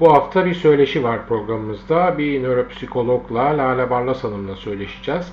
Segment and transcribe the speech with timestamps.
[0.00, 2.18] Bu hafta bir söyleşi var programımızda.
[2.18, 5.32] Bir nöropsikologla Lale Barlas Hanım'la söyleşeceğiz.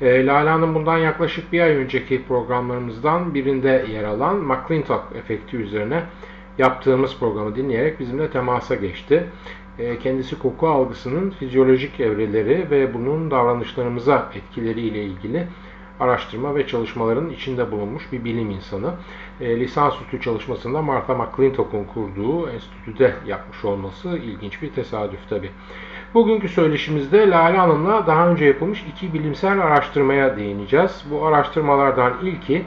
[0.00, 6.02] E, Lale Hanım bundan yaklaşık bir ay önceki programlarımızdan birinde yer alan McClintock efekti üzerine
[6.58, 9.24] yaptığımız programı dinleyerek bizimle temasa geçti.
[9.78, 15.46] E, kendisi koku algısının fizyolojik evreleri ve bunun davranışlarımıza etkileriyle ilgili
[16.00, 18.94] araştırma ve çalışmaların içinde bulunmuş bir bilim insanı.
[19.40, 25.50] E, lisansüstü çalışmasında Martha McClintock'un kurduğu enstitüde yapmış olması ilginç bir tesadüf tabi.
[26.14, 31.04] Bugünkü söyleşimizde Lale Hanım'la daha önce yapılmış iki bilimsel araştırmaya değineceğiz.
[31.10, 32.64] Bu araştırmalardan ilki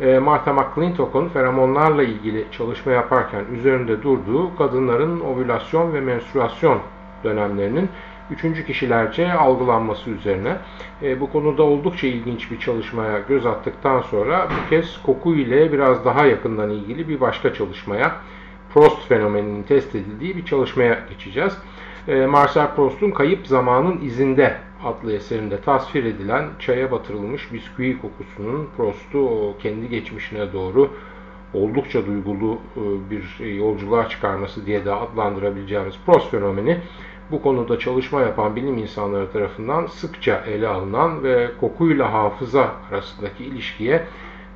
[0.00, 6.78] e, Martha McClintock'un feromonlarla ilgili çalışma yaparken üzerinde durduğu kadınların ovülasyon ve menstruasyon
[7.24, 7.88] dönemlerinin
[8.30, 10.56] üçüncü kişilerce algılanması üzerine.
[11.02, 16.04] E, bu konuda oldukça ilginç bir çalışmaya göz attıktan sonra bu kez koku ile biraz
[16.04, 18.12] daha yakından ilgili bir başka çalışmaya,
[18.74, 21.52] Prost fenomeninin test edildiği bir çalışmaya geçeceğiz.
[22.08, 29.18] E, Marcel Proust'un Kayıp Zamanın İzinde adlı eserinde tasvir edilen çaya batırılmış bisküvi kokusunun Proust'u
[29.18, 30.90] o kendi geçmişine doğru
[31.54, 36.78] oldukça duygulu e, bir yolculuğa çıkarması diye de adlandırabileceğimiz Proust fenomeni
[37.30, 44.02] bu konuda çalışma yapan bilim insanları tarafından sıkça ele alınan ve kokuyla hafıza arasındaki ilişkiye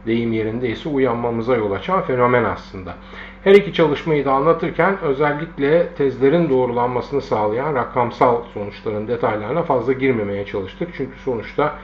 [0.07, 2.95] deyim yerindeyse uyanmamıza yol açan fenomen aslında.
[3.45, 10.89] Her iki çalışmayı da anlatırken özellikle tezlerin doğrulanmasını sağlayan rakamsal sonuçların detaylarına fazla girmemeye çalıştık.
[10.97, 11.75] Çünkü sonuçta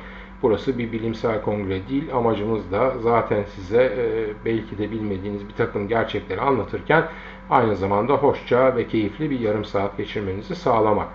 [0.43, 2.15] burası bir bilimsel kongre değil.
[2.15, 7.05] Amacımız da zaten size e, belki de bilmediğiniz bir takım gerçekleri anlatırken
[7.51, 11.09] aynı zamanda hoşça ve keyifli bir yarım saat geçirmenizi sağlamak.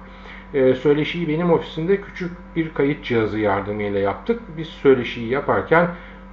[0.53, 4.41] Ee, söyleşiyi benim ofisimde küçük bir kayıt cihazı yardımıyla yaptık.
[4.57, 5.87] Biz söyleşiyi yaparken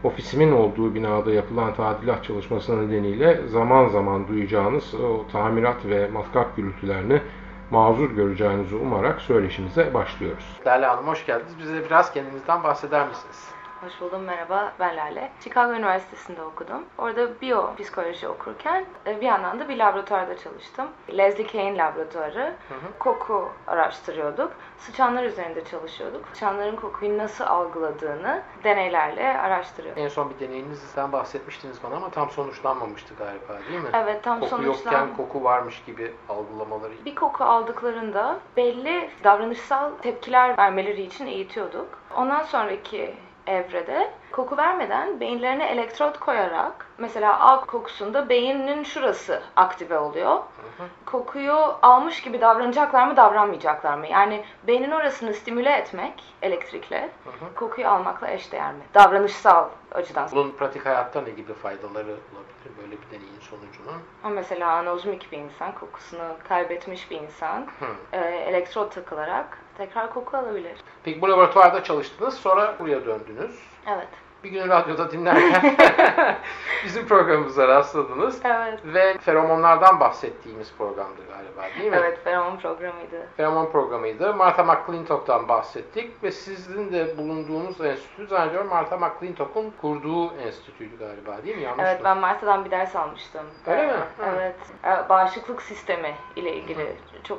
[0.04, 7.20] ofisimin olduğu binada yapılan tadilat çalışması nedeniyle zaman zaman duyacağınız o tamirat ve matkap gürültülerini
[7.70, 10.44] mazur göreceğinizi umarak söyleşimize başlıyoruz.
[10.66, 11.58] Lale Hanım hoş geldiniz.
[11.58, 13.48] Bize biraz kendinizden bahseder misiniz?
[13.80, 14.72] Hoş buldum, merhaba.
[14.80, 15.32] Ben Lale.
[15.44, 16.84] Chicago Üniversitesi'nde okudum.
[16.98, 20.88] Orada biyopsikoloji okurken e, bir yandan da bir laboratuvarda çalıştım.
[21.16, 22.54] Leslie Kane laboratuvarı.
[22.68, 22.98] Hı hı.
[22.98, 24.52] Koku araştırıyorduk.
[24.78, 26.28] Sıçanlar üzerinde çalışıyorduk.
[26.32, 30.02] Sıçanların kokuyu nasıl algıladığını deneylerle araştırıyorduk.
[30.02, 33.88] En son bir deneyinizden bahsetmiştiniz bana ama tam sonuçlanmamıştı galiba değil mi?
[33.92, 34.92] Evet, tam koku sonuçlan...
[34.92, 36.92] yokken koku varmış gibi algılamaları.
[37.04, 41.88] Bir koku aldıklarında belli davranışsal tepkiler vermeleri için eğitiyorduk.
[42.16, 43.14] Ondan sonraki
[43.46, 50.30] evrede koku vermeden beyinlerine elektrot koyarak mesela A kokusunda beynin şurası aktive oluyor.
[50.36, 50.88] Hı hı.
[51.06, 54.06] Kokuyu almış gibi davranacaklar mı davranmayacaklar mı?
[54.06, 57.54] Yani beynin orasını stimüle etmek elektrikle hı hı.
[57.54, 58.82] kokuyu almakla eşdeğer mi?
[58.94, 60.28] Davranışsal açıdan.
[60.32, 64.34] Bunun pratik hayatta ne gibi faydaları olabilir böyle bir deneyin sonucunun?
[64.34, 67.66] Mesela anozmik bir insan, kokusunu kaybetmiş bir insan
[68.12, 70.76] e, elektrot takılarak tekrar koku alabilir.
[71.04, 73.58] Peki bu laboratuvarda çalıştınız, sonra buraya döndünüz.
[73.86, 74.08] Evet
[74.44, 75.76] bir gün radyoda dinlerken
[76.84, 78.40] bizim programımıza rastladınız.
[78.44, 78.78] Evet.
[78.84, 81.96] Ve feromonlardan bahsettiğimiz programdı galiba değil mi?
[82.00, 83.26] Evet, feromon programıydı.
[83.36, 84.34] Feromon programıydı.
[84.34, 91.56] Martha McClintock'tan bahsettik ve sizin de bulunduğunuz enstitü zannediyorum Martha McClintock'un kurduğu enstitüydü galiba değil
[91.56, 91.62] mi?
[91.62, 92.04] Yanlış evet, mı?
[92.04, 93.46] ben Martha'dan bir ders almıştım.
[93.66, 93.92] Öyle mi?
[94.34, 94.56] Evet.
[94.82, 95.08] Hı.
[95.08, 97.22] Bağışıklık sistemi ile ilgili Hı.
[97.24, 97.38] çok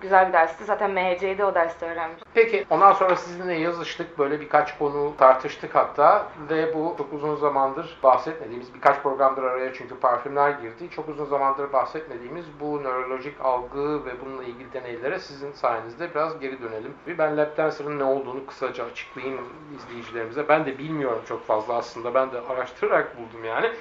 [0.00, 0.64] güzel bir dersti.
[0.64, 2.28] Zaten MHC'de o derste öğrenmiştim.
[2.34, 4.18] Peki, ondan sonra sizinle yazıştık.
[4.18, 9.96] Böyle birkaç konu tartıştık hatta ve bu çok uzun zamandır bahsetmediğimiz birkaç programdır araya çünkü
[9.96, 10.90] parfümler girdi.
[10.90, 16.62] Çok uzun zamandır bahsetmediğimiz bu nörolojik algı ve bununla ilgili deneylere sizin sayenizde biraz geri
[16.62, 16.94] dönelim.
[17.18, 19.40] Ben lap ne olduğunu kısaca açıklayayım
[19.76, 20.48] izleyicilerimize.
[20.48, 22.14] Ben de bilmiyorum çok fazla aslında.
[22.14, 23.72] Ben de araştırarak buldum yani.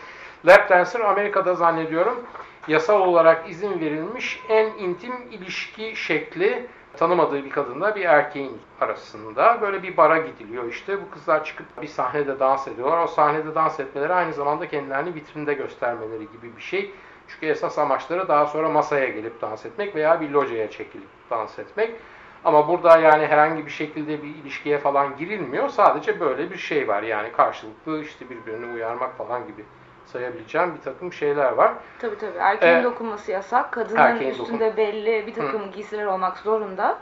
[0.45, 0.71] Lap
[1.05, 2.25] Amerika'da zannediyorum
[2.67, 9.83] yasal olarak izin verilmiş en intim ilişki şekli tanımadığı bir kadınla bir erkeğin arasında böyle
[9.83, 11.01] bir bara gidiliyor işte.
[11.01, 13.03] Bu kızlar çıkıp bir sahnede dans ediyorlar.
[13.03, 16.91] O sahnede dans etmeleri aynı zamanda kendilerini vitrinde göstermeleri gibi bir şey.
[17.27, 21.91] Çünkü esas amaçları daha sonra masaya gelip dans etmek veya bir locaya çekilip dans etmek.
[22.45, 25.69] Ama burada yani herhangi bir şekilde bir ilişkiye falan girilmiyor.
[25.69, 27.03] Sadece böyle bir şey var.
[27.03, 29.65] Yani karşılıklı işte birbirini uyarmak falan gibi
[30.05, 31.73] sayabileceğim bir takım şeyler var.
[31.99, 32.37] Tabii tabii.
[32.37, 33.71] Erkeğin ee, dokunması yasak.
[33.71, 34.77] Kadının üstünde dokun...
[34.77, 35.71] belli bir takım Hı.
[35.71, 36.97] giysiler olmak zorunda.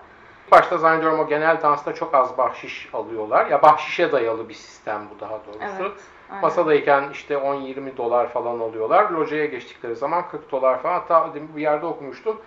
[0.51, 3.47] Başta zannediyorum o genel dansta çok az bahşiş alıyorlar.
[3.47, 5.81] Ya bahşişe dayalı bir sistem bu daha doğrusu.
[5.81, 5.91] Evet.
[6.29, 6.41] aynen.
[6.41, 9.09] Masadayken işte 10-20 dolar falan alıyorlar.
[9.11, 10.93] Locaya geçtikleri zaman 40 dolar falan.
[10.93, 12.41] Hatta bir yerde okumuştum.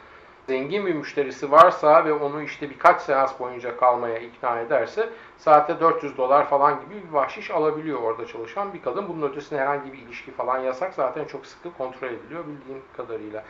[0.47, 5.09] Zengin bir müşterisi varsa ve onu işte birkaç seans boyunca kalmaya ikna ederse
[5.39, 9.09] saatte 400 dolar falan gibi bir bahşiş alabiliyor orada çalışan bir kadın.
[9.09, 10.95] Bunun ötesinde herhangi bir ilişki falan yasak.
[10.95, 13.45] Zaten çok sıkı kontrol ediliyor bildiğim kadarıyla.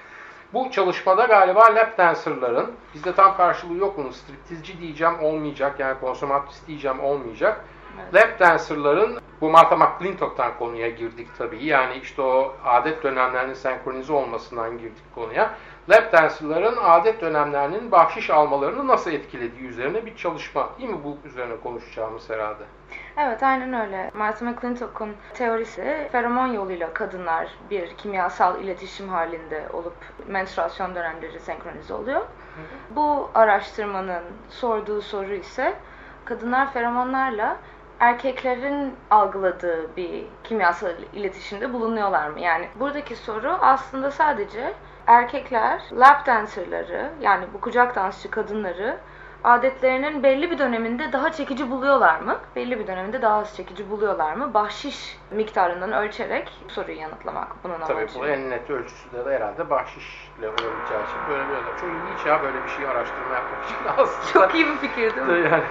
[0.54, 6.66] Bu çalışmada galiba lap dancerların, bizde tam karşılığı yok bunun, striptizci diyeceğim olmayacak, yani konsomatrist
[6.66, 7.64] diyeceğim olmayacak.
[8.02, 8.14] Evet.
[8.14, 11.64] Lap dancerların, bu Martha McClintock'tan konuya girdik tabii.
[11.64, 15.54] Yani işte o adet dönemlerinin senkronize olmasından girdik konuya.
[15.88, 20.68] Lap dancerların adet dönemlerinin bahşiş almalarını nasıl etkilediği üzerine bir çalışma.
[20.78, 22.64] Değil mi bu üzerine konuşacağımız herhalde?
[23.16, 24.10] Evet aynen öyle.
[24.14, 29.96] Martha McClintock'un teorisi feromon yoluyla kadınlar bir kimyasal iletişim halinde olup
[30.26, 32.22] menstruasyon dönemleri senkronize oluyor.
[32.90, 35.74] Bu araştırmanın sorduğu soru ise
[36.24, 37.56] kadınlar feromonlarla
[38.00, 42.40] erkeklerin algıladığı bir kimyasal iletişimde bulunuyorlar mı?
[42.40, 44.74] Yani buradaki soru aslında sadece
[45.06, 48.96] erkekler lap dancerları yani bu kucak dansçı kadınları
[49.44, 52.38] adetlerinin belli bir döneminde daha çekici buluyorlar mı?
[52.56, 54.54] Belli bir döneminde daha az çekici buluyorlar mı?
[54.54, 58.18] Bahşiş miktarından ölçerek soruyu yanıtlamak bunun Tabii amacı.
[58.20, 61.64] bu en net ölçüsü de herhalde bahşişle olabileceği için böyle böyle.
[61.80, 64.32] Çok ilginç ya böyle bir şey araştırma yapmak için aslında.
[64.46, 65.48] Çok iyi bir fikir değil mi?
[65.50, 65.64] Yani,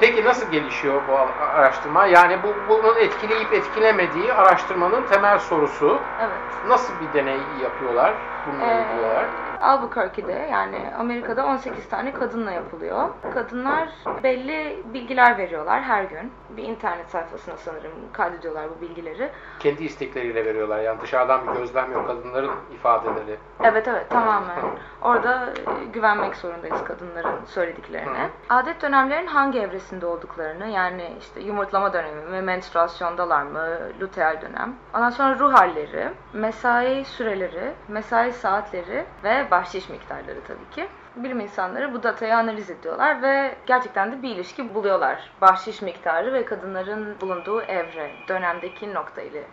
[0.00, 2.06] peki nasıl gelişiyor bu araştırma?
[2.06, 6.02] Yani bu bunun etkileyip etkilemediği araştırmanın temel sorusu.
[6.18, 6.40] Evet.
[6.66, 8.14] Nasıl bir deney yapıyorlar
[8.46, 9.30] bununla Ee, ilgili olarak?
[9.60, 13.08] Albuquerque'de yani Amerika'da 18 tane kadınla yapılıyor.
[13.34, 13.88] Kadınlar
[14.22, 16.32] belli bilgiler veriyorlar her gün.
[16.56, 19.30] Bir internet sayfasına sanırım kaydediyorlar bu bilgileri.
[19.58, 20.78] Kendi istekleriyle veriyorlar.
[20.80, 22.06] Yani dışarıdan bir gözlem yok.
[22.06, 23.36] Kadınların ifadeleri.
[23.64, 24.56] Evet evet tamamen.
[25.04, 28.30] Orada e, güvenmek zorundayız kadınların söylediklerine.
[28.48, 34.74] Adet dönemlerin hangi evresinde olduklarını yani işte yumurtlama dönemi ve menstruasyondalar mı, luteal dönem.
[34.94, 40.88] Ondan sonra ruh halleri, mesai süreleri, mesai saatleri ve bahşiş miktarları tabii ki.
[41.16, 45.30] Bilim insanları bu datayı analiz ediyorlar ve gerçekten de bir ilişki buluyorlar.
[45.40, 49.44] Bahşiş miktarı ve kadınların bulunduğu evre, dönemdeki nokta ile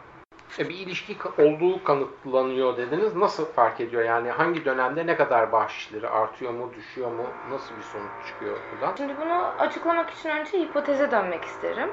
[0.60, 3.16] E, bir ilişki olduğu kanıtlanıyor dediniz.
[3.16, 4.04] Nasıl fark ediyor?
[4.04, 7.24] Yani hangi dönemde ne kadar bahşişleri artıyor mu, düşüyor mu?
[7.52, 8.96] Nasıl bir sonuç çıkıyor buradan?
[8.98, 11.90] Şimdi bunu açıklamak için önce hipoteze dönmek isterim.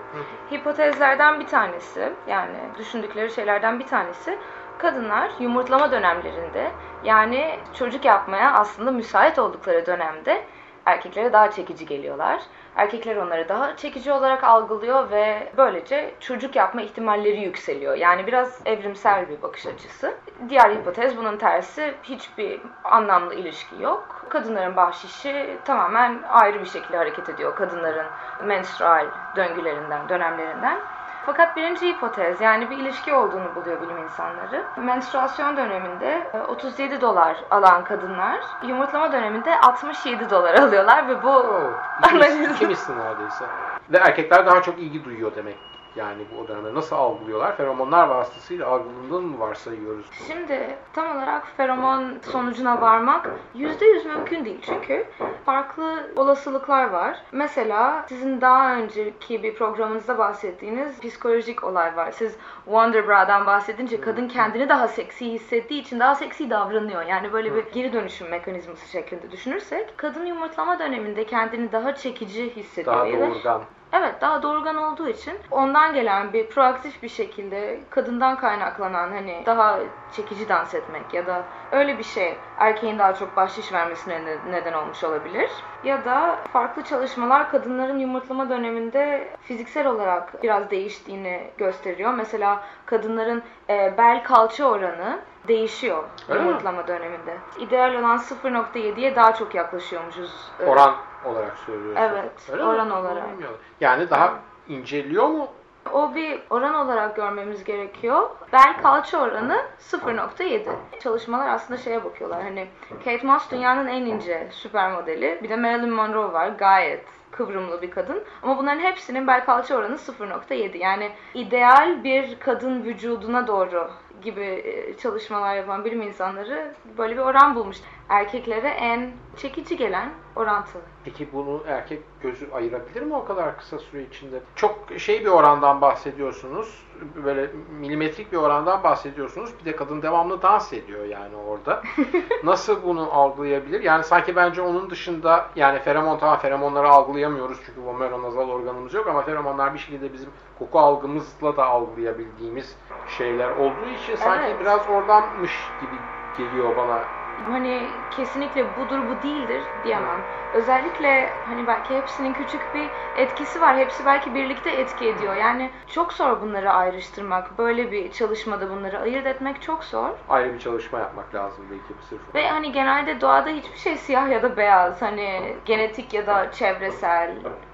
[0.53, 4.39] Hipotezlerden bir tanesi, yani düşündükleri şeylerden bir tanesi,
[4.79, 6.71] kadınlar yumurtlama dönemlerinde,
[7.05, 10.45] yani çocuk yapmaya aslında müsait oldukları dönemde
[10.87, 12.43] erkeklere daha çekici geliyorlar.
[12.77, 17.95] Erkekler onları daha çekici olarak algılıyor ve böylece çocuk yapma ihtimalleri yükseliyor.
[17.95, 20.15] Yani biraz evrimsel bir bakış açısı.
[20.49, 21.95] Diğer hipotez bunun tersi.
[22.03, 24.27] Hiçbir anlamlı ilişki yok.
[24.29, 27.57] Kadınların bahşişi tamamen ayrı bir şekilde hareket ediyor.
[27.57, 28.07] Kadınların
[28.45, 29.07] menstrual
[29.37, 30.79] döngülerinden, dönemlerinden.
[31.27, 34.65] Fakat birinci hipotez yani bir ilişki olduğunu buluyor bilim insanları.
[34.77, 41.45] Menstruasyon döneminde e, 37 dolar alan kadınlar yumurtlama döneminde 67 dolar alıyorlar ve bu
[42.07, 42.57] ikimiz, Analiz.
[42.57, 43.45] ikimizsin neredeyse.
[43.93, 45.57] Ve erkekler daha çok ilgi duyuyor demek.
[45.97, 47.57] Yani bu o dönemde nasıl algılıyorlar?
[47.57, 50.07] Feromonlar vasıtasıyla algılandığını mı varsayıyoruz?
[50.29, 54.61] Şimdi tam olarak feromon sonucuna varmak %100 mümkün değil.
[54.63, 55.07] Çünkü
[55.47, 57.23] farklı olasılıklar var.
[57.33, 62.11] Mesela sizin daha önceki bir programınızda bahsettiğiniz psikolojik olay var.
[62.11, 67.03] Siz Wonder Bra'dan bahsedince kadın kendini daha seksi hissettiği için daha seksi davranıyor.
[67.03, 72.97] Yani böyle bir geri dönüşüm mekanizması şeklinde düşünürsek kadın yumurtlama döneminde kendini daha çekici hissediyor.
[72.97, 73.63] Daha doğurgan.
[73.93, 79.81] Evet daha doğurgan olduğu için ondan gelen bir proaktif bir şekilde kadından kaynaklanan hani daha
[80.11, 84.73] çekici dans etmek ya da öyle bir şey erkeğin daha çok bahşiş vermesine ne- neden
[84.73, 85.51] olmuş olabilir.
[85.83, 92.15] Ya da farklı çalışmalar kadınların yumurtlama döneminde fiziksel olarak biraz değiştiğini gösteriyor.
[92.15, 96.47] Mesela kadınların e, bel kalça oranı değişiyor Öyle mi?
[96.47, 97.37] yumurtlama döneminde.
[97.59, 100.51] İdeal olan 0.7'ye daha çok yaklaşıyormuşuz.
[100.61, 102.03] e, Oran olarak söylüyorsun.
[102.03, 102.69] Evet, Öyle mi?
[102.69, 103.33] oran olarak.
[103.33, 103.59] Bilmiyorum.
[103.81, 104.33] Yani daha
[104.69, 105.49] inceliyor mu?
[105.93, 108.31] O bir oran olarak görmemiz gerekiyor.
[108.53, 110.69] Bel kalça oranı 0.7.
[111.03, 112.43] Çalışmalar aslında şeye bakıyorlar.
[112.43, 112.69] Hani
[113.05, 115.41] Kate Moss dünyanın en ince süper modeli.
[115.43, 116.49] Bir de Marilyn Monroe var.
[116.49, 118.23] Gayet kıvrımlı bir kadın.
[118.43, 120.77] Ama bunların hepsinin bel kalça oranı 0.7.
[120.79, 123.91] Yani ideal bir kadın vücuduna doğru
[124.23, 127.77] gibi e, çalışmalar yapan bilim insanları böyle bir oran bulmuş.
[128.09, 130.83] Erkeklere en çekici gelen orantılı.
[131.05, 134.41] Peki bunu erkek gözü ayırabilir mi o kadar kısa süre içinde?
[134.57, 136.87] Çok şey bir orandan bahsediyorsunuz.
[137.25, 139.51] Böyle milimetrik bir orandan bahsediyorsunuz.
[139.61, 141.83] Bir de kadın devamlı dans ediyor yani orada.
[142.45, 143.81] Nasıl bunu algılayabilir?
[143.81, 149.23] Yani sanki bence onun dışında yani feromon tamam feromonları algılayamıyoruz çünkü vomeronazal organımız yok ama
[149.23, 152.77] feromonlar bir şekilde bizim koku algımızla da algılayabildiğimiz
[153.19, 154.61] şeyler olduğu için sanki Evet.
[154.61, 156.01] biraz oradanmış gibi
[156.37, 157.05] geliyor bana.
[157.45, 160.25] Hani kesinlikle budur bu değildir diyemem.
[160.53, 163.77] Özellikle hani belki hepsinin küçük bir etkisi var.
[163.77, 165.37] Hepsi belki birlikte etki ediyor.
[165.37, 167.59] Yani çok zor bunları ayrıştırmak.
[167.59, 170.11] Böyle bir çalışmada bunları ayırt etmek çok zor.
[170.29, 172.35] Ayrı bir çalışma yapmak lazım belki bu sırf.
[172.35, 175.03] Ve hani genelde doğada hiçbir şey siyah ya da beyaz.
[175.03, 177.31] Hani genetik ya da çevresel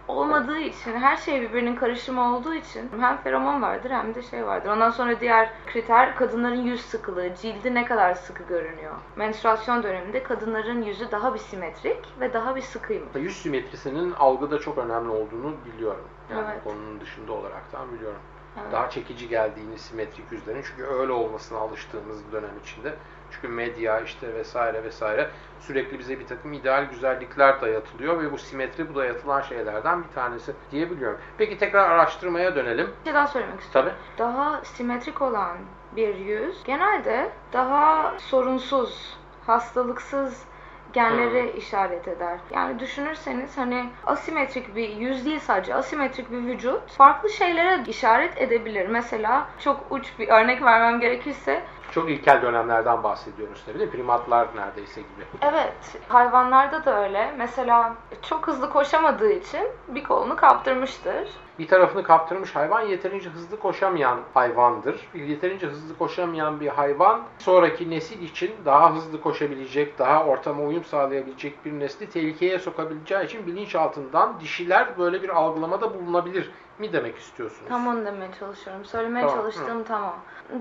[0.09, 4.71] olmadığı için her şey birbirinin karışımı olduğu için hem feromon vardır hem de şey vardır.
[4.71, 8.95] Ondan sonra diğer kriter kadınların yüz sıkılığı, cildi ne kadar sıkı görünüyor.
[9.17, 13.09] Menstruasyon döneminde kadınların yüzü daha bir simetrik ve daha bir sıkıymış.
[13.15, 16.05] Yüz simetrisinin algıda çok önemli olduğunu biliyorum.
[16.31, 16.65] Yani Evet.
[16.65, 18.21] konunun dışında olaraktan biliyorum.
[18.63, 18.73] Evet.
[18.73, 22.95] Daha çekici geldiğini simetrik yüzlerin çünkü öyle olmasına alıştığımız dönem içinde.
[23.33, 28.89] Çünkü medya işte vesaire vesaire sürekli bize bir takım ideal güzellikler dayatılıyor ve bu simetri
[28.89, 31.19] bu dayatılan şeylerden bir tanesi diyebiliyorum.
[31.39, 32.91] Peki tekrar araştırmaya dönelim.
[33.01, 33.93] Bir şey daha söylemek istiyorum.
[33.93, 34.29] Tabii.
[34.29, 35.57] Daha simetrik olan
[35.97, 40.45] bir yüz genelde daha sorunsuz, hastalıksız
[40.93, 42.39] genleri işaret eder.
[42.55, 48.89] Yani düşünürseniz hani asimetrik bir yüz değil sadece asimetrik bir vücut farklı şeylere işaret edebilir.
[48.89, 51.63] Mesela çok uç bir örnek vermem gerekirse
[51.95, 53.91] Çok ilkel dönemlerden bahsediyoruz tabii mi?
[53.91, 55.25] Primatlar neredeyse gibi.
[55.43, 57.35] Evet, hayvanlarda da öyle.
[57.39, 61.29] Mesela çok hızlı koşamadığı için bir kolunu kaptırmıştır.
[61.59, 65.09] Bir tarafını kaptırmış hayvan yeterince hızlı koşamayan hayvandır.
[65.15, 71.65] Yeterince hızlı koşamayan bir hayvan sonraki nesil için daha hızlı koşabilecek, daha ortama uyum sağlayabilecek
[71.65, 77.69] bir nesli tehlikeye sokabileceği için bilinçaltından dişiler böyle bir algılamada bulunabilir mi demek istiyorsunuz?
[77.69, 78.85] Tam onu demeye çalışıyorum.
[78.85, 80.15] Söylemeye Tamam, çalıştığım tamam.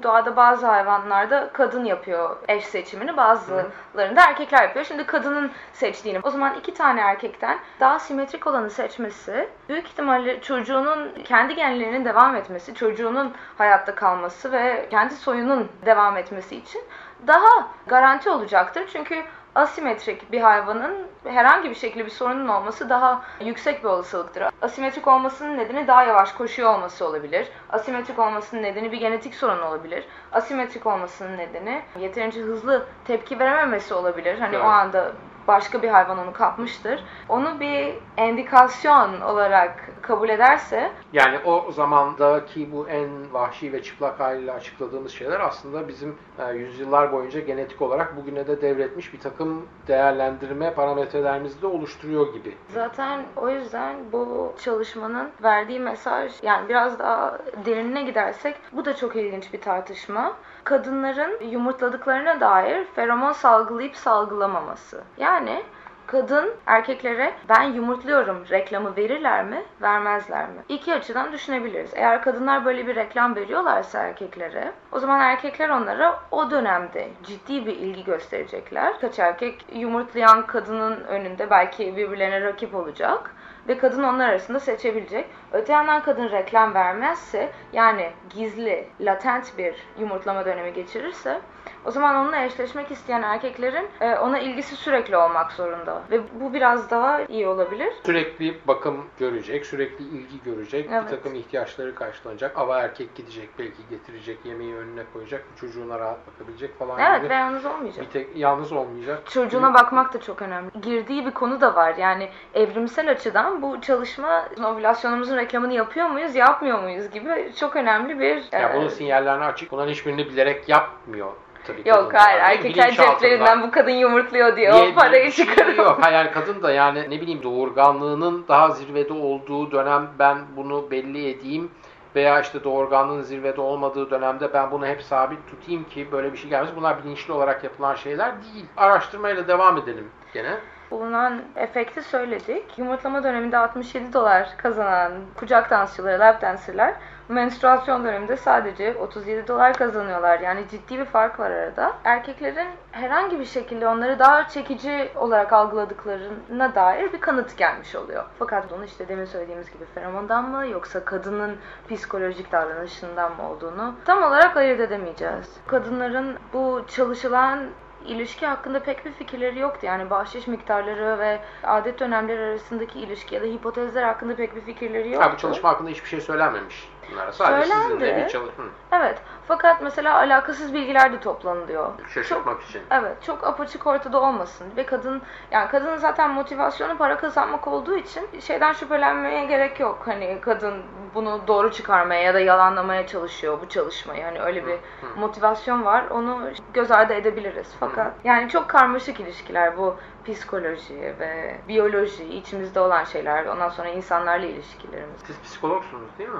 [0.04, 4.86] Doğada bazı hayvanlarda kadın yapıyor eş seçimini, bazılarında erkekler yapıyor.
[4.86, 11.24] Şimdi kadının seçtiğini, o zaman iki tane erkekten daha simetrik olanı seçmesi, büyük ihtimalle çocuğunun
[11.24, 16.82] kendi genlerinin devam etmesi, çocuğunun hayatta kalması ve kendi soyunun devam etmesi için
[17.28, 18.84] daha garanti olacaktır.
[18.94, 19.24] Çünkü
[19.56, 24.44] asimetrik bir hayvanın herhangi bir şekilde bir sorunun olması daha yüksek bir olasılıktır.
[24.62, 27.48] Asimetrik olmasının nedeni daha yavaş koşuyor olması olabilir.
[27.70, 30.04] Asimetrik olmasının nedeni bir genetik sorun olabilir.
[30.32, 34.40] Asimetrik olmasının nedeni yeterince hızlı tepki verememesi olabilir.
[34.40, 34.66] Hani Evet.
[34.66, 35.12] o anda
[35.48, 37.04] başka bir hayvan onu kapmıştır.
[37.30, 44.52] Onu bir endikasyon olarak kabul ederse Yani o zamandaki bu en vahşi ve çıplak haliyle
[44.52, 50.74] açıkladığımız şeyler aslında bizim e, yüzyıllar boyunca genetik olarak bugüne de devretmiş bir takım değerlendirme
[50.74, 52.58] parametrelerimizi de oluşturuyor gibi.
[52.74, 59.16] Zaten o yüzden bu çalışmanın verdiği mesaj yani biraz daha derinine gidersek bu da çok
[59.16, 60.34] ilginç bir tartışma.
[60.64, 65.04] Kadınların yumurtladıklarına dair feromon salgılayıp salgılamaması.
[65.32, 65.64] Yani
[66.08, 70.62] kadın erkeklere ben yumurtluyorum reklamı verirler mi, vermezler mi?
[70.70, 71.92] İki açıdan düşünebiliriz.
[71.94, 77.76] Eğer kadınlar böyle bir reklam veriyorlarsa erkeklere, o zaman erkekler onlara o dönemde ciddi bir
[77.76, 79.00] ilgi gösterecekler.
[79.02, 83.36] Kaç erkek yumurtlayan kadının önünde belki birbirlerine rakip olacak
[83.68, 85.26] ve kadın onlar arasında seçebilecek.
[85.54, 91.42] Öte yandan kadın reklam vermezse yani gizli, latent bir yumurtlama dönemi geçirirse
[91.86, 96.02] o zaman onunla eşleşmek isteyen erkeklerin e, ona ilgisi sürekli olmak zorunda.
[96.12, 97.94] Ve bu biraz daha iyi olabilir.
[98.06, 101.04] Sürekli bakım görecek, sürekli ilgi görecek, Evet.
[101.04, 102.58] bir takım ihtiyaçları karşılanacak.
[102.58, 107.30] Ava erkek gidecek belki getirecek, yemeği önüne koyacak, çocuğuna rahat bakabilecek falan Evet gibi.
[107.30, 108.06] ve yalnız olmayacak.
[108.06, 109.22] Bir tek yalnız olmayacak.
[109.30, 110.70] Çocuğuna bakmak da çok önemli.
[110.82, 111.96] Girdiği bir konu da var.
[111.96, 118.44] Yani evrimsel açıdan bu çalışma ovülasyonumuzun reklamını yapıyor muyuz, yapmıyor muyuz gibi çok önemli bir...
[118.52, 119.72] Yani e, bunun sinyallerini açık.
[119.72, 121.32] Bunların hiçbirini bilerek yapmıyor.
[121.68, 122.46] Tabii Yok hayır mi?
[122.46, 125.86] erkekler ceplerinden bu kadın yumurtluyor diye o parayı çıkarıyor.
[125.86, 131.30] Yok hayır kadın da yani ne bileyim doğurganlığının daha zirvede olduğu dönem ben bunu belli
[131.30, 131.72] edeyim
[132.16, 136.50] veya işte doğurganlığın zirvede olmadığı dönemde ben bunu hep sabit tutayım ki böyle bir şey
[136.50, 136.76] gelmesin.
[136.76, 138.66] Bunlar bilinçli olarak yapılan şeyler değil.
[138.78, 140.58] Araştırmayla devam edelim gene.
[140.92, 142.78] Bulunan efekti söyledik.
[142.78, 146.94] Yumurtlama döneminde 67 dolar kazanan kucak dansçıları, lap dancerlar
[147.32, 150.40] menstruasyon döneminde sadece 37 dolar kazanıyorlar.
[150.40, 151.94] Yani ciddi bir fark var arada.
[152.04, 158.24] Erkeklerin herhangi bir şekilde onları daha çekici olarak algıladıklarına dair bir kanıt gelmiş oluyor.
[158.40, 161.58] Fakat bunu işte demin söylediğimiz gibi feromondan mı yoksa kadının
[161.90, 165.58] psikolojik davranışından mı olduğunu tam olarak ayırt edemeyeceğiz.
[165.68, 167.60] Kadınların bu çalışılan
[168.06, 169.86] ilişki hakkında pek bir fikirleri yoktu.
[169.86, 175.12] Yani bahşiş miktarları ve adet dönemleri arasındaki ilişki ya da hipotezler hakkında pek bir fikirleri
[175.12, 175.30] yoktu.
[175.30, 176.90] Ha, bu çalışma hakkında hiçbir şey söylenmemiş
[177.32, 177.84] Sadece Söylendi.
[177.94, 178.64] sizinle bir çalışma.
[178.92, 179.22] Evet.
[179.48, 181.92] Fakat mesela alakasız bilgiler de toplanılıyor.
[182.14, 182.82] Şaşırtmak Çok- için.
[182.92, 188.40] Evet, çok apaçık ortada olmasın ve kadın yani kadının zaten motivasyonu para kazanmak olduğu için
[188.42, 190.00] şeyden şüphelenmeye gerek yok.
[190.06, 190.84] Hani kadın
[191.16, 194.24] bunu doğru çıkarmaya ya da yalanlamaya çalışıyor bu çalışmayı.
[194.24, 194.78] Hani öyle bir
[195.18, 196.04] motivasyon var.
[196.10, 196.40] Onu
[196.74, 197.76] göz ardı edebiliriz.
[197.80, 203.46] Fakat yani çok karmaşık ilişkiler bu psikoloji ve biyoloji içimizde olan şeyler.
[203.46, 205.22] Ondan sonra insanlarla ilişkilerimiz.
[205.28, 206.40] Siz psikologsunuz değil mi?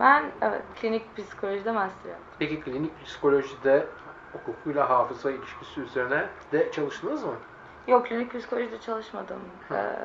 [0.00, 2.34] Ben evet klinik psikolojide master yaptım.
[2.38, 3.86] Peki klinik psikolojide
[4.32, 7.34] hukukuyla hafıza ilişkisi üzerine de çalıştınız mı?
[7.86, 9.40] Yok klinik psikolojide çalışmadım.
[9.70, 9.96] Ee,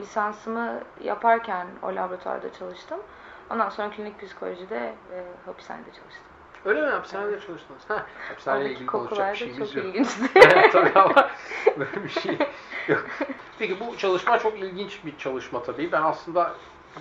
[0.00, 3.00] lisansımı yaparken o laboratuvarda çalıştım.
[3.50, 6.24] Ondan sonra klinik psikolojide e, hapishanede çalıştım.
[6.64, 6.88] Öyle mi?
[6.90, 7.82] Hapishanede çalıştınız.
[7.88, 9.86] Ha, hapishaneyle Oradaki ilgili konuşacak bir şeyimiz çok yok.
[9.86, 10.20] ilginçti.
[10.34, 11.28] evet tabii ama
[11.78, 12.38] böyle bir şey
[12.88, 13.04] yok.
[13.58, 15.92] Peki bu çalışma çok ilginç bir çalışma tabii.
[15.92, 16.54] Ben aslında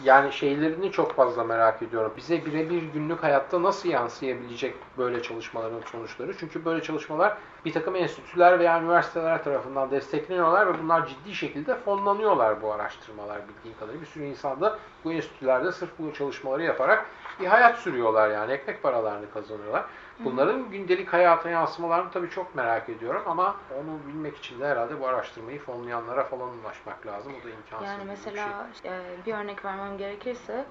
[0.03, 2.13] yani şeylerini çok fazla merak ediyorum.
[2.17, 6.37] Bize birebir günlük hayatta nasıl yansıyabilecek böyle çalışmaların sonuçları?
[6.37, 12.61] Çünkü böyle çalışmalar bir takım enstitüler veya üniversiteler tarafından destekleniyorlar ve bunlar ciddi şekilde fonlanıyorlar
[12.61, 14.01] bu araştırmalar bildiğim kadarıyla.
[14.01, 17.05] Bir sürü insan da bu enstitülerde sırf bu çalışmaları yaparak
[17.39, 19.85] bir hayat sürüyorlar yani ekmek paralarını kazanıyorlar.
[20.19, 25.07] Bunların gündelik hayata yansımalarını tabii çok merak ediyorum ama onu bilmek için de herhalde bu
[25.07, 27.33] araştırmayı fonlayanlara falan ulaşmak lazım.
[27.41, 28.91] O da imkansız Yani bir mesela şey.
[28.91, 30.65] e, bir örnek vermem gerekirse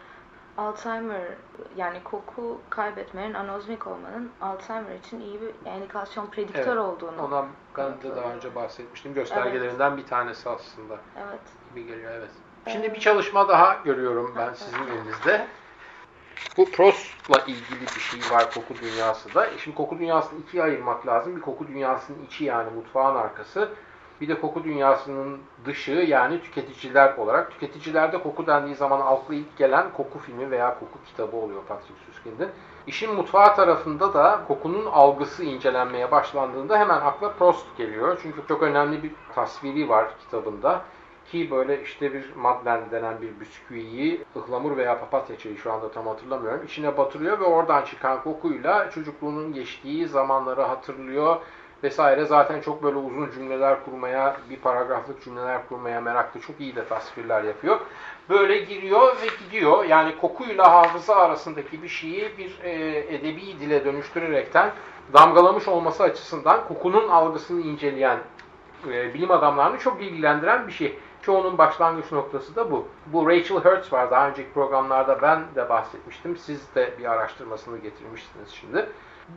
[0.59, 1.21] Alzheimer
[1.77, 7.23] yani koku kaybetmenin anozmik olmanın Alzheimer için iyi bir indikasyon prediktör Evet, olduğunu.
[7.25, 7.47] Ondan
[7.77, 9.15] ben de daha önce bahsetmiştim.
[9.15, 11.41] Göstergelerinden bir tanesi aslında Evet.
[11.71, 12.31] gibi geliyor evet.
[12.69, 15.47] Şimdi bir çalışma daha görüyorum ben sizin elinizde.
[16.57, 19.47] Bu Prost'la ilgili bir şey var koku dünyasında.
[19.47, 21.37] E Şimdi koku dünyasını ikiye ayırmak lazım.
[21.37, 23.69] Bir koku dünyasının içi yani mutfağın arkası.
[24.21, 27.51] Bir de koku dünyasının dışı yani tüketiciler olarak.
[27.51, 32.49] Tüketicilerde koku dendiği zaman akla ilk gelen koku filmi veya koku kitabı oluyor Patrick Süskind'in.
[32.87, 38.19] İşin mutfağı tarafında da kokunun algısı incelenmeye başlandığında hemen akla Prost geliyor.
[38.23, 40.81] Çünkü çok önemli bir tasviri var kitabında.
[41.33, 46.07] Ki böyle işte bir Madeleine denen bir bisküviyi ıhlamur veya papatya çayı şu anda tam
[46.07, 46.65] hatırlamıyorum.
[46.65, 51.37] içine batırıyor ve oradan çıkan kokuyla çocukluğunun geçtiği zamanları hatırlıyor
[51.83, 52.25] vesaire.
[52.25, 56.41] Zaten çok böyle uzun cümleler kurmaya, bir paragraflık cümleler kurmaya meraklı.
[56.41, 57.81] Çok iyi de tasvirler yapıyor.
[58.29, 59.85] Böyle giriyor ve gidiyor.
[59.85, 64.71] Yani kokuyla hafıza arasındaki bir şeyi bir e, edebi dile dönüştürerekten
[65.13, 68.19] damgalamış olması açısından kokunun algısını inceleyen
[68.87, 70.99] e, bilim adamlarını çok ilgilendiren bir şey.
[71.29, 72.89] Çoğunun başlangıç noktası da bu.
[73.07, 74.11] Bu Rachel Hertz var.
[74.11, 76.37] Daha önceki programlarda ben de bahsetmiştim.
[76.37, 78.89] Siz de bir araştırmasını getirmiştiniz şimdi.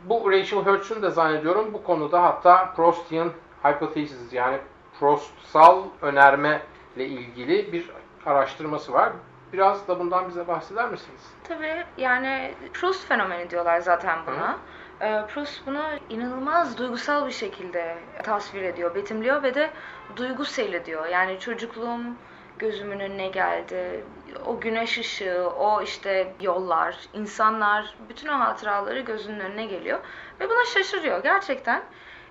[0.06, 3.32] Bu Rachel Hertz'ün de zannediyorum bu konuda hatta Prostian
[3.64, 4.58] Hypothesis yani
[5.00, 6.62] prostsal önerme
[6.96, 7.92] ile ilgili bir
[8.26, 9.10] araştırması var.
[9.54, 11.22] Biraz da bundan bize bahseder misiniz?
[11.44, 14.52] Tabii yani Proust fenomeni diyorlar zaten buna.
[14.52, 19.70] Ee, Proust bunu inanılmaz duygusal bir şekilde tasvir ediyor, betimliyor ve de
[20.16, 21.06] duygu seyrediyor.
[21.06, 22.18] Yani çocukluğum
[22.60, 24.04] gözümün önüne geldi.
[24.46, 30.00] O güneş ışığı, o işte yollar, insanlar, bütün o hatıraları gözünün önüne geliyor.
[30.40, 31.84] Ve buna şaşırıyor gerçekten.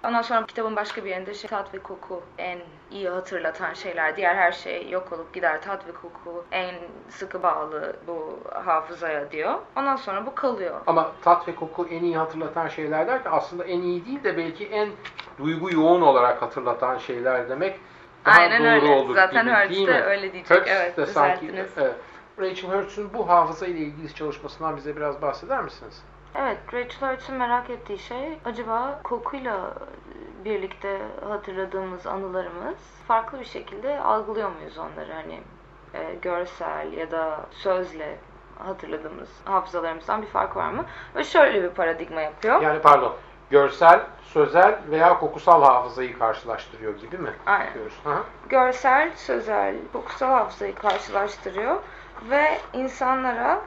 [0.04, 2.58] Ondan sonra kitabın başka bir yerinde şey, tat ve koku en
[2.90, 4.16] iyi hatırlatan şeyler.
[4.16, 5.62] Diğer her şey yok olup gider.
[5.62, 6.74] Tat ve koku en
[7.08, 9.54] sıkı bağlı bu hafızaya diyor.
[9.76, 10.80] Ondan sonra bu kalıyor.
[10.86, 14.66] Ama tat ve koku en iyi hatırlatan şeyler derken aslında en iyi değil de belki
[14.66, 14.88] en
[15.38, 17.80] duygu yoğun olarak hatırlatan şeyler demek
[18.26, 18.94] daha Aynen doğru öyle.
[18.94, 20.00] olur Zaten gibi, Hertz değil de mi?
[20.00, 20.50] öyle diyecek.
[20.56, 21.94] Hertz Evet, de sanki, evet.
[22.40, 26.02] Rachel Hertz'ün bu hafıza ile ilgili çalışmasından bize biraz bahseder misiniz?
[26.34, 29.74] Evet, Rachel Hertz'ın merak ettiği şey acaba kokuyla
[30.44, 35.40] birlikte hatırladığımız anılarımız farklı bir şekilde algılıyor muyuz onları hani
[35.94, 38.16] e, görsel ya da sözle
[38.58, 40.84] hatırladığımız hafızalarımızdan bir fark var mı?
[41.16, 42.62] Ve şöyle bir paradigma yapıyor.
[42.62, 43.16] Yani pardon,
[43.50, 47.30] görsel, sözel veya kokusal hafızayı karşılaştırıyor gibi mi?
[47.46, 47.74] Aynen.
[47.74, 48.00] Diyoruz.
[48.48, 51.76] Görsel, sözel, kokusal hafızayı karşılaştırıyor
[52.30, 53.60] ve insanlara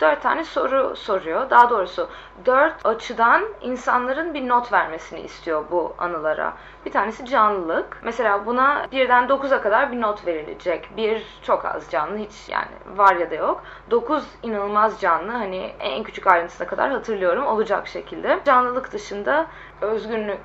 [0.00, 1.50] dört tane soru soruyor.
[1.50, 2.08] Daha doğrusu
[2.46, 6.52] dört açıdan insanların bir not vermesini istiyor bu anılara.
[6.86, 8.00] Bir tanesi canlılık.
[8.02, 10.90] Mesela buna birden dokuza kadar bir not verilecek.
[10.96, 13.62] Bir çok az canlı hiç yani var ya da yok.
[13.90, 18.40] Dokuz inanılmaz canlı hani en küçük ayrıntısına kadar hatırlıyorum olacak şekilde.
[18.44, 19.46] Canlılık dışında
[19.80, 20.40] özgünlük,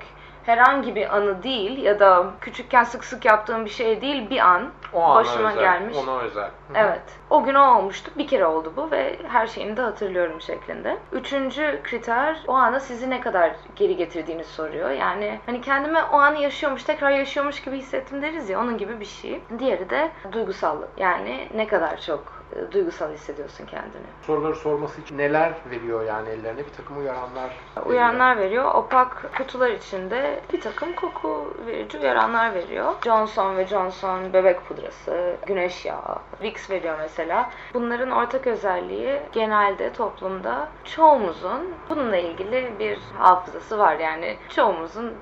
[0.46, 4.70] herhangi bir anı değil ya da küçükken sık sık yaptığım bir şey değil bir an
[4.92, 5.96] O başıma özel, gelmiş.
[5.96, 6.44] Ona özel.
[6.44, 6.74] Hı hı.
[6.74, 7.02] Evet.
[7.30, 8.10] O gün o olmuştu.
[8.18, 10.98] Bir kere oldu bu ve her şeyini de hatırlıyorum şeklinde.
[11.12, 14.90] Üçüncü kriter o ana sizi ne kadar geri getirdiğini soruyor.
[14.90, 19.04] Yani hani kendime o anı yaşıyormuş, tekrar yaşıyormuş gibi hissettim deriz ya onun gibi bir
[19.04, 19.40] şey.
[19.58, 20.88] Diğeri de duygusallık.
[20.96, 24.06] Yani ne kadar çok e, duygusal hissediyorsun kendini.
[24.22, 26.66] Soruları sorması için neler veriyor yani ellerine?
[26.66, 27.86] Bir takım uyaranlar veriyor.
[27.86, 28.74] Uyaranlar veriyor.
[28.74, 32.94] Opak kutular içinde bir takım koku verici uyaranlar veriyor.
[33.04, 37.50] Johnson ve Johnson bebek pudrası, güneş yağı, Vicks veriyor mesela.
[37.74, 43.98] Bunların ortak özelliği genelde toplumda çoğumuzun bununla ilgili bir hafızası var.
[43.98, 45.14] Yani çoğumuzun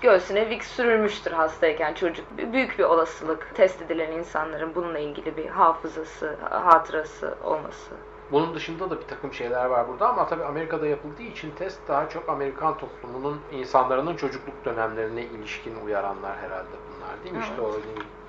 [0.00, 2.26] göğsüne Vicks sürülmüştür hastayken çocuk.
[2.52, 7.90] Büyük bir olasılık test edilen insanların bununla ilgili bir hafızası, hatırası olması.
[8.32, 12.08] Bunun dışında da bir takım şeyler var burada ama tabii Amerika'da yapıldığı için test daha
[12.08, 17.42] çok Amerikan toplumunun insanların çocukluk dönemlerine ilişkin uyaranlar herhalde bunlar değil mi?
[17.42, 17.70] İşte o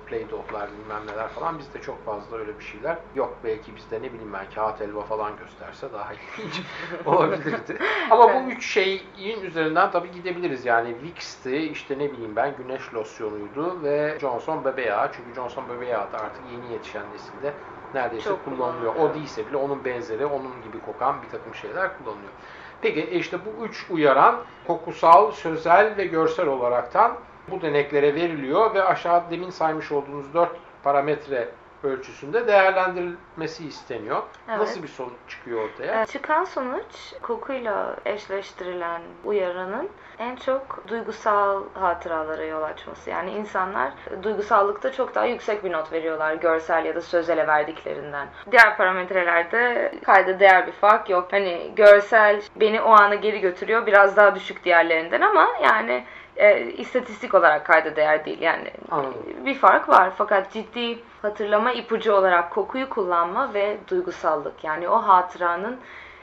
[0.08, 3.40] Play-Doh'lar bilmem neler falan bizde çok fazla öyle bir şeyler yok.
[3.44, 6.60] Belki bizde ne bileyim ben kağıt elba falan gösterse daha ilginç
[7.04, 7.78] olabilirdi.
[8.10, 10.64] Ama bu üç şeyin üzerinden tabii gidebiliriz.
[10.64, 15.12] Yani Vicks'ti, işte ne bileyim ben güneş losyonuydu ve Johnson bebe yağı.
[15.12, 17.54] Çünkü Johnson bebe yağı da artık yeni yetişen nesilde
[17.94, 18.94] neredeyse Çok kullanılıyor.
[18.94, 22.32] O değilse bile onun benzeri, onun gibi kokan bir takım şeyler kullanılıyor.
[22.80, 27.18] Peki işte bu üç uyaran kokusal, sözel ve görsel olaraktan
[27.50, 31.48] bu deneklere veriliyor ve aşağı demin saymış olduğunuz dört parametre
[31.82, 34.22] ölçüsünde değerlendirilmesi isteniyor.
[34.48, 34.58] Evet.
[34.58, 36.02] Nasıl bir sonuç çıkıyor ortaya?
[36.02, 43.10] Ee, Çıkan sonuç kokuyla eşleştirilen uyaranın en çok duygusal hatıralara yol açması.
[43.10, 48.28] Yani insanlar duygusallıkta çok daha yüksek bir not veriyorlar görsel ya da sözele verdiklerinden.
[48.50, 51.28] Diğer parametrelerde kayda değer bir fark yok.
[51.30, 56.04] Hani görsel beni o ana geri götürüyor biraz daha düşük diğerlerinden ama yani
[56.38, 58.40] e, istatistik olarak kayda değer değil.
[58.40, 59.14] Yani Anladım.
[59.44, 65.76] bir fark var fakat ciddi hatırlama ipucu olarak kokuyu kullanma ve duygusallık yani o hatıranın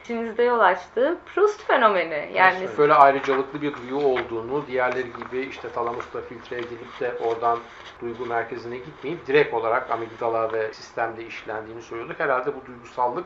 [0.03, 2.31] içinizde yol açtığı Proust fenomeni.
[2.33, 7.59] Yani böyle ayrıcalıklı bir duyu olduğunu, diğerleri gibi işte talamusla filtre edilip de oradan
[8.01, 12.19] duygu merkezine gitmeyip direkt olarak amigdala ve sistemde işlendiğini söylüyorduk.
[12.19, 13.25] Herhalde bu duygusallık,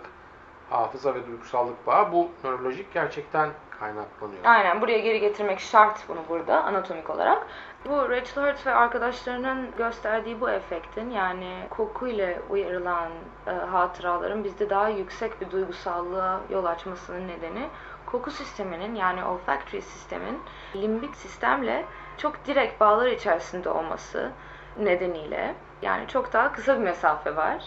[0.70, 4.46] hafıza ve duygusallık bağı bu nörolojik gerçekten kaynaklanıyor.
[4.46, 7.48] Aynen buraya geri getirmek şart bunu burada anatomik olarak.
[7.86, 13.10] Bu Rachel Hurt ve arkadaşlarının gösterdiği bu efektin yani koku ile uyarılan
[13.48, 17.70] e, hatıraların bizde daha yüksek bir duygusallığa yol açmasının nedeni
[18.06, 20.40] koku sisteminin yani olfactory sistemin
[20.76, 21.86] limbik sistemle
[22.18, 24.32] çok direkt bağlar içerisinde olması
[24.80, 27.64] nedeniyle yani çok daha kısa bir mesafe var.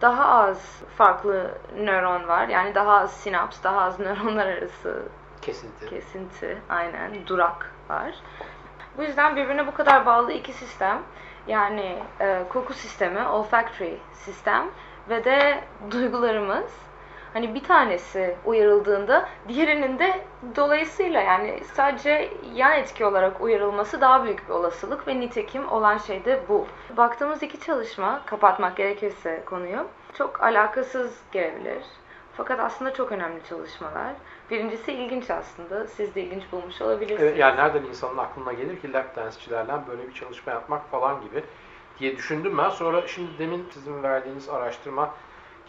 [0.00, 2.48] Daha az farklı nöron var.
[2.48, 5.02] Yani daha az sinaps, daha az nöronlar arası
[5.42, 5.86] Kesinti.
[5.86, 7.26] Kesinti, aynen.
[7.26, 8.14] Durak var.
[8.98, 11.02] Bu yüzden birbirine bu kadar bağlı iki sistem,
[11.46, 14.66] yani e, koku sistemi, olfactory sistem
[15.08, 16.89] ve de duygularımız.
[17.32, 20.20] Hani bir tanesi uyarıldığında diğerinin de
[20.56, 26.24] dolayısıyla yani sadece yan etki olarak uyarılması daha büyük bir olasılık ve nitekim olan şey
[26.24, 26.66] de bu.
[26.96, 31.84] Baktığımız iki çalışma, kapatmak gerekirse konuyu, çok alakasız gelebilir.
[32.36, 34.12] Fakat aslında çok önemli çalışmalar.
[34.50, 35.86] Birincisi ilginç aslında.
[35.86, 37.22] Siz de ilginç bulmuş olabilirsiniz.
[37.22, 41.44] Evet, yani nereden insanın aklına gelir ki lap dance'çilerle böyle bir çalışma yapmak falan gibi
[42.00, 42.68] diye düşündüm ben.
[42.68, 45.14] Sonra şimdi demin sizin verdiğiniz araştırma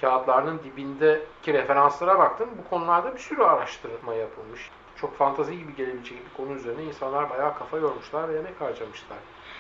[0.02, 2.50] kağıtlarının dibindeki referanslara baktım.
[2.58, 4.70] Bu konularda bir sürü araştırma yapılmış.
[4.96, 9.18] Çok fantazi gibi gelebilecek bir konu üzerine insanlar bayağı kafa yormuşlar ve emek harcamışlar.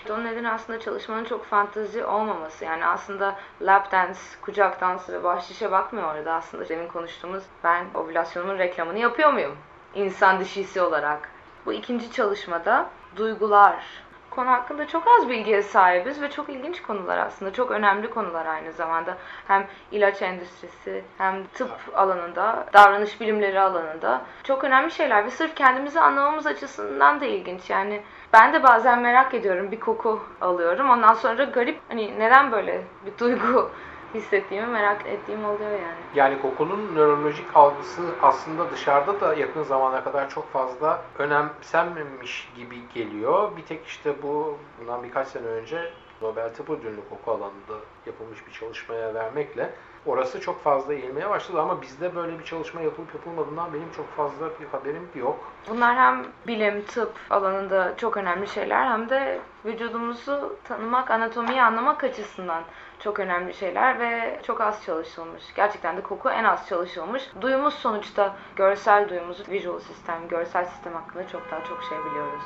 [0.09, 2.65] Onun nedeni aslında çalışmanın çok fantezi olmaması.
[2.65, 6.33] Yani aslında lap dance, kucak dansı ve bahşişe bakmıyor orada.
[6.33, 9.57] Aslında demin konuştuğumuz ben ovülasyonumun reklamını yapıyor muyum?
[9.95, 11.29] İnsan dişisi olarak.
[11.65, 13.85] Bu ikinci çalışmada duygular.
[14.31, 17.53] Konu hakkında çok az bilgiye sahibiz ve çok ilginç konular aslında.
[17.53, 19.17] Çok önemli konular aynı zamanda.
[19.47, 25.25] Hem ilaç endüstrisi hem tıp alanında, davranış bilimleri alanında çok önemli şeyler.
[25.25, 27.69] Ve sırf kendimizi anlamamız açısından da ilginç.
[27.69, 28.01] Yani
[28.33, 29.71] ben de bazen merak ediyorum.
[29.71, 30.89] Bir koku alıyorum.
[30.89, 33.71] Ondan sonra garip hani neden böyle bir duygu
[34.13, 35.99] hissettiğimi merak ettiğim oluyor yani.
[36.15, 43.57] Yani kokunun nörolojik algısı aslında dışarıda da yakın zamana kadar çok fazla önemsenmemiş gibi geliyor.
[43.57, 48.51] Bir tek işte bu bundan birkaç sene önce Nobel Tıp Ödülünü koku alanında yapılmış bir
[48.51, 49.73] çalışmaya vermekle
[50.05, 54.49] orası çok fazla eğilmeye başladı ama bizde böyle bir çalışma yapılıp yapılmadığından benim çok fazla
[54.59, 55.39] bir haberim yok.
[55.69, 62.63] Bunlar hem bilim, tıp alanında çok önemli şeyler hem de vücudumuzu tanımak, anatomiyi anlamak açısından
[62.99, 65.43] çok önemli şeyler ve çok az çalışılmış.
[65.55, 67.31] Gerçekten de koku en az çalışılmış.
[67.41, 72.43] Duyumuz sonuçta görsel duyumuz, visual sistem, görsel sistem hakkında çok daha çok şey biliyoruz.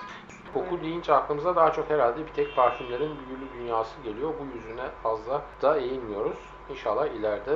[0.53, 4.33] Koku deyince aklımıza daha çok herhalde bir tek parfümlerin büyülü dünyası geliyor.
[4.39, 6.54] Bu yüzüne fazla da eğilmiyoruz.
[6.69, 7.55] İnşallah ileride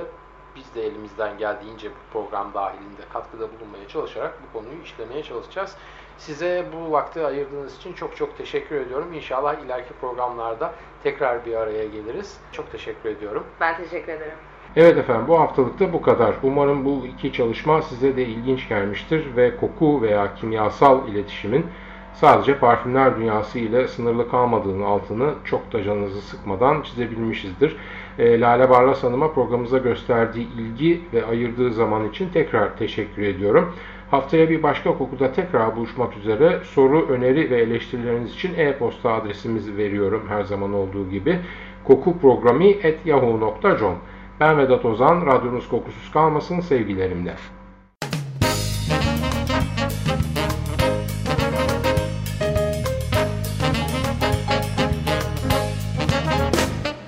[0.55, 5.75] biz de elimizden geldiğince bu program dahilinde katkıda bulunmaya çalışarak bu konuyu işlemeye çalışacağız.
[6.17, 9.13] Size bu vakti ayırdığınız için çok çok teşekkür ediyorum.
[9.13, 12.37] İnşallah ileriki programlarda tekrar bir araya geliriz.
[12.51, 13.43] Çok teşekkür ediyorum.
[13.59, 14.37] Ben teşekkür ederim.
[14.75, 16.35] Evet efendim bu haftalıkta bu kadar.
[16.43, 21.65] Umarım bu iki çalışma size de ilginç gelmiştir ve koku veya kimyasal iletişimin
[22.13, 27.77] sadece parfümler dünyası ile sınırlı kalmadığının altını çok da canınızı sıkmadan çizebilmişizdir.
[28.19, 33.73] E, Lale Barlas Hanım'a programımıza gösterdiği ilgi ve ayırdığı zaman için tekrar teşekkür ediyorum.
[34.11, 40.25] Haftaya bir başka kokuda tekrar buluşmak üzere soru, öneri ve eleştirileriniz için e-posta adresimizi veriyorum
[40.29, 41.39] her zaman olduğu gibi.
[41.83, 43.95] kokuprogrami.yahoo.com
[44.39, 47.35] Ben Vedat Ozan, radyonuz kokusuz kalmasın sevgilerimle.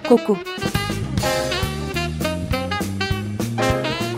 [0.10, 0.38] Koku